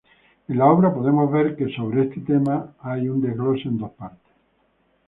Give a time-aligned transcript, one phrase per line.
[0.47, 4.31] En la obra podemos ver que sobre este tema un desglose en dos partes.